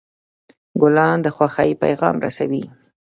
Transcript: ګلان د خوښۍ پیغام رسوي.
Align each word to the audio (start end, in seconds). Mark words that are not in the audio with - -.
ګلان 0.81 1.17
د 1.23 1.27
خوښۍ 1.35 1.71
پیغام 1.83 2.15
رسوي. 2.25 2.63